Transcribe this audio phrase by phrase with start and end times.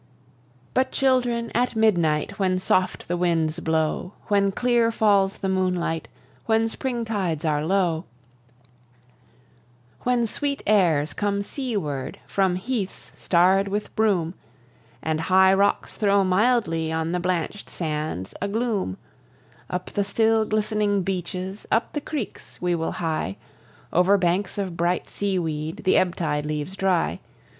[0.73, 6.07] But, children, at midnight, When soft the winds blow, When clear falls the moonlight,
[6.47, 8.05] When spring tides are low;
[9.99, 14.33] When sweet airs come seaward From heaths starr'd with broom,
[15.03, 18.97] And high rocks throw mildly On the blanch'd sands a gloom;
[19.69, 23.37] Up the still, glistening beaches, Up the creeks we will hie,
[23.93, 27.19] Over banks of bright seaweed The ebb tide leaves dry.